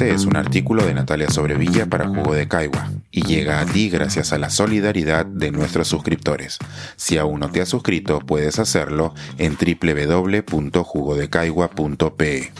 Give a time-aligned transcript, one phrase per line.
[0.00, 3.90] siguiente es un artículo de Natalia Sobrevilla para Jugo de Caigua y llega a ti
[3.90, 6.56] gracias a la solidaridad de nuestros suscriptores.
[6.96, 12.52] Si aún no te has suscrito, puedes hacerlo en www.jugodecaigua.pe.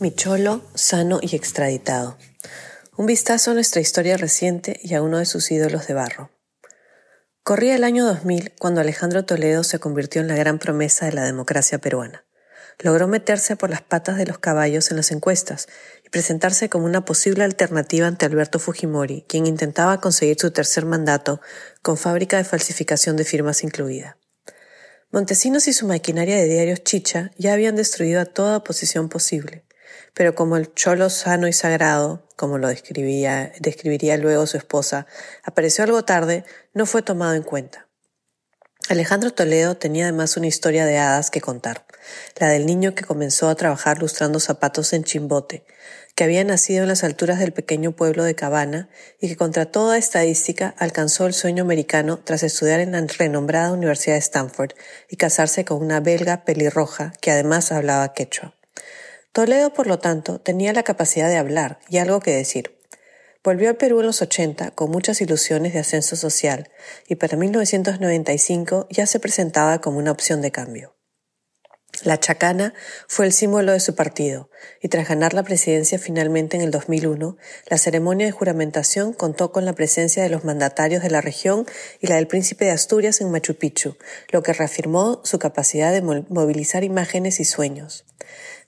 [0.00, 2.16] Mi cholo, sano y extraditado.
[2.96, 6.30] Un vistazo a nuestra historia reciente y a uno de sus ídolos de barro.
[7.42, 11.24] Corría el año 2000 cuando Alejandro Toledo se convirtió en la gran promesa de la
[11.24, 12.26] democracia peruana
[12.78, 15.68] logró meterse por las patas de los caballos en las encuestas
[16.16, 21.42] presentarse como una posible alternativa ante Alberto Fujimori, quien intentaba conseguir su tercer mandato
[21.82, 24.16] con fábrica de falsificación de firmas incluida.
[25.10, 29.66] Montesinos y su maquinaria de diarios chicha ya habían destruido a toda oposición posible,
[30.14, 35.06] pero como el cholo sano y sagrado, como lo describía, describiría luego su esposa,
[35.44, 37.85] apareció algo tarde, no fue tomado en cuenta.
[38.88, 41.84] Alejandro Toledo tenía además una historia de hadas que contar,
[42.36, 45.64] la del niño que comenzó a trabajar lustrando zapatos en Chimbote,
[46.14, 48.88] que había nacido en las alturas del pequeño pueblo de Cabana
[49.20, 54.14] y que contra toda estadística alcanzó el sueño americano tras estudiar en la renombrada Universidad
[54.14, 54.70] de Stanford
[55.10, 58.54] y casarse con una belga pelirroja que además hablaba quechua.
[59.32, 62.75] Toledo, por lo tanto, tenía la capacidad de hablar y algo que decir.
[63.46, 66.68] Volvió al Perú en los 80 con muchas ilusiones de ascenso social
[67.06, 70.96] y para 1995 ya se presentaba como una opción de cambio.
[72.02, 72.74] La chacana
[73.06, 74.50] fue el símbolo de su partido
[74.82, 77.36] y tras ganar la presidencia finalmente en el 2001,
[77.68, 81.66] la ceremonia de juramentación contó con la presencia de los mandatarios de la región
[82.00, 83.96] y la del príncipe de Asturias en Machu Picchu,
[84.32, 88.06] lo que reafirmó su capacidad de movilizar imágenes y sueños.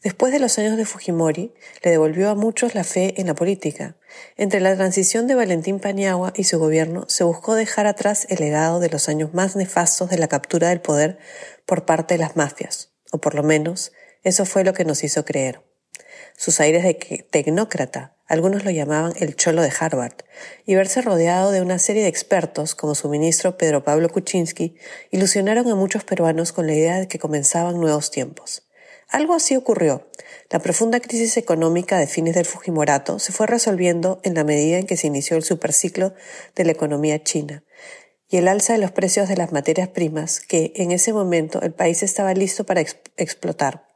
[0.02, 3.96] Después de los años de Fujimori, le devolvió a muchos la fe en la política.
[4.36, 8.78] Entre la transición de Valentín Paniagua y su gobierno se buscó dejar atrás el legado
[8.78, 11.18] de los años más nefastos de la captura del poder
[11.66, 13.92] por parte de las mafias, o por lo menos
[14.22, 15.62] eso fue lo que nos hizo creer.
[16.36, 20.14] Sus aires de tecnócrata, algunos lo llamaban el cholo de Harvard,
[20.64, 24.76] y verse rodeado de una serie de expertos como su ministro Pedro Pablo Kuczynski,
[25.10, 28.67] ilusionaron a muchos peruanos con la idea de que comenzaban nuevos tiempos.
[29.08, 30.06] Algo así ocurrió.
[30.50, 34.86] La profunda crisis económica de fines del Fujimorato se fue resolviendo en la medida en
[34.86, 36.14] que se inició el superciclo
[36.54, 37.64] de la economía china
[38.28, 41.72] y el alza de los precios de las materias primas que en ese momento el
[41.72, 42.82] país estaba listo para
[43.16, 43.87] explotar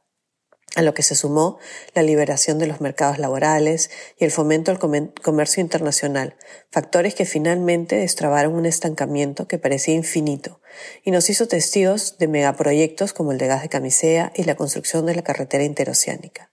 [0.75, 1.59] a lo que se sumó
[1.93, 6.35] la liberación de los mercados laborales y el fomento al comercio internacional,
[6.71, 10.61] factores que finalmente destrabaron un estancamiento que parecía infinito
[11.03, 15.05] y nos hizo testigos de megaproyectos como el de gas de camisea y la construcción
[15.05, 16.49] de la carretera interoceánica.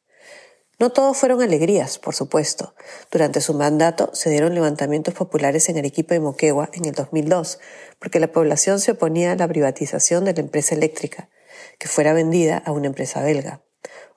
[0.78, 2.75] No todos fueron alegrías, por supuesto.
[3.10, 7.58] Durante su mandato se dieron levantamientos populares en Arequipa y Moquegua en el 2002,
[7.98, 11.28] porque la población se oponía a la privatización de la empresa eléctrica,
[11.78, 13.60] que fuera vendida a una empresa belga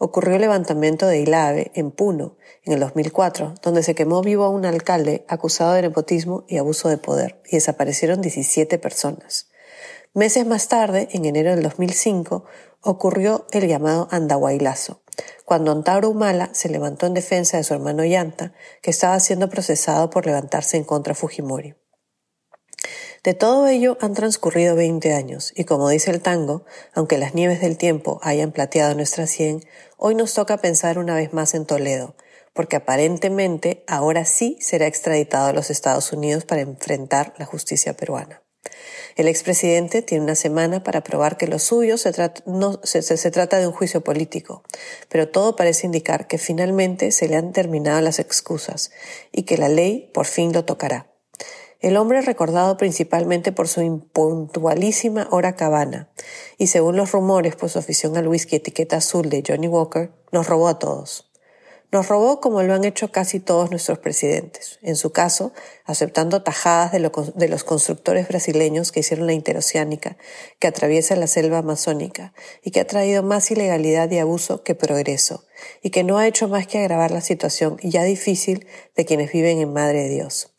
[0.04, 4.50] ocurrió el levantamiento de Ilave en Puno en el 2004, donde se quemó vivo a
[4.50, 9.50] un alcalde acusado de nepotismo y abuso de poder, y desaparecieron 17 personas.
[10.14, 12.44] Meses más tarde, en enero del 2005,
[12.82, 15.02] ocurrió el llamado Andahuaylazo,
[15.46, 20.10] cuando Antauro Humala se levantó en defensa de su hermano Yanta, que estaba siendo procesado
[20.10, 21.76] por levantarse en contra de Fujimori.
[23.24, 27.62] De todo ello han transcurrido 20 años y como dice el tango, aunque las nieves
[27.62, 29.64] del tiempo hayan plateado nuestra sien,
[29.96, 32.18] hoy nos toca pensar una vez más en Toledo,
[32.52, 38.44] porque aparentemente ahora sí será extraditado a los Estados Unidos para enfrentar la justicia peruana.
[39.16, 43.58] El expresidente tiene una semana para probar que lo suyo se trata, no, se trata
[43.58, 44.64] de un juicio político,
[45.08, 48.92] pero todo parece indicar que finalmente se le han terminado las excusas
[49.32, 51.13] y que la ley por fin lo tocará.
[51.84, 56.10] El hombre recordado principalmente por su impuntualísima hora cabana,
[56.58, 60.48] y según los rumores por su afición al whisky etiqueta azul de Johnny Walker, nos
[60.48, 61.30] robó a todos.
[61.92, 65.52] Nos robó como lo han hecho casi todos nuestros presidentes, en su caso,
[65.84, 70.16] aceptando tajadas de, de, los constructores brasileños que hicieron la interoceánica,
[70.60, 72.34] que atraviesa la selva amazónica,
[72.64, 75.44] y que ha traído más ilegalidad y abuso que progreso,
[75.82, 79.60] y que no ha hecho más que agravar la situación ya difícil de quienes viven
[79.60, 80.53] en Madre de Dios.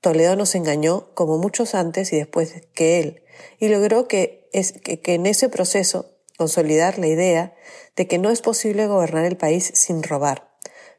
[0.00, 3.22] Toledo nos engañó como muchos antes y después que él,
[3.58, 7.54] y logró que, en ese proceso consolidar la idea
[7.96, 10.48] de que no es posible gobernar el país sin robar.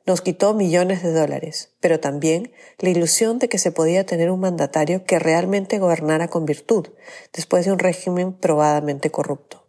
[0.06, 4.42] Nos quitó millones de dólares, pero también la ilusión de que se podía tener un
[4.42, 6.88] mandatario que realmente gobernara con virtud,
[7.32, 9.66] después de un régimen probadamente corrupto.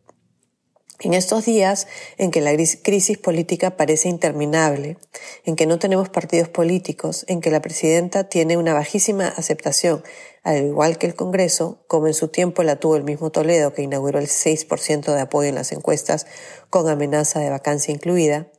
[1.02, 1.86] En estos días
[2.18, 2.52] en que la
[2.82, 4.98] crisis política parece interminable,
[5.46, 10.02] en que no tenemos partidos políticos, en que la presidenta tiene una bajísima aceptación,
[10.42, 13.80] al igual que el Congreso, como en su tiempo la tuvo el mismo Toledo, que
[13.80, 16.26] inauguró el 6% de apoyo en las encuestas
[16.68, 18.50] con amenaza de vacancia incluida,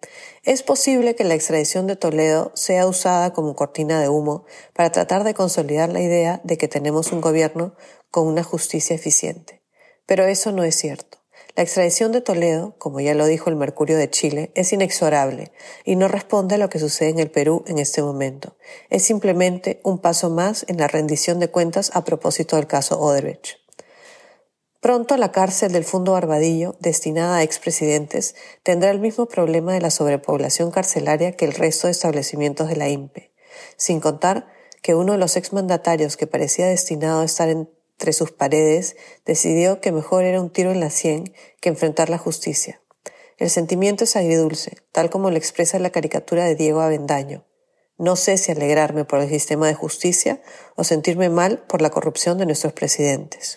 [0.44, 5.24] es posible que la extradición de Toledo sea usada como cortina de humo para tratar
[5.24, 7.76] de consolidar la idea de que tenemos un gobierno
[8.10, 9.62] con una justicia eficiente.
[10.08, 11.21] Pero eso no es cierto.
[11.56, 15.52] La extradición de Toledo, como ya lo dijo el Mercurio de Chile, es inexorable
[15.84, 18.56] y no responde a lo que sucede en el Perú en este momento.
[18.90, 23.58] Es simplemente un paso más en la rendición de cuentas a propósito del caso Odebrecht.
[24.80, 28.34] Pronto la cárcel del Fondo Barbadillo, destinada a expresidentes,
[28.64, 32.90] tendrá el mismo problema de la sobrepoblación carcelaria que el resto de establecimientos de la
[32.90, 33.32] INPE,
[33.78, 34.48] sin contar
[34.82, 37.70] que uno de los exmandatarios que parecía destinado a estar en
[38.02, 38.96] entre sus paredes,
[39.28, 42.82] decidió que mejor era un tiro en la sien que enfrentar la justicia.
[43.38, 47.46] El sentimiento es agridulce, tal como lo expresa la caricatura de Diego Avendaño.
[48.00, 50.42] No sé si alegrarme por el sistema de justicia
[50.76, 53.54] o sentirme mal por la corrupción de nuestros presidentes.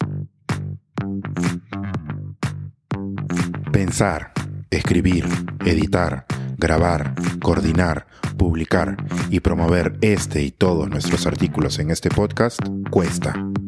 [3.72, 4.32] Pensar,
[4.70, 5.24] escribir,
[5.64, 6.26] editar,
[6.58, 8.06] grabar, coordinar,
[8.36, 8.98] publicar
[9.30, 12.60] y promover este y todos nuestros artículos en este podcast
[12.90, 13.34] cuesta